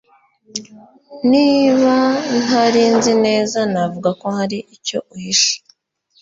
[1.31, 1.93] Niba
[2.43, 5.55] ntari nzi neza, navuga ko hari icyo uhishe.